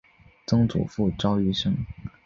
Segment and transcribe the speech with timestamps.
[0.47, 1.77] 曾祖父赵愈胜。